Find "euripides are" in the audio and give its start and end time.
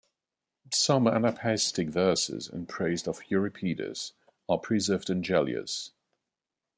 3.29-4.57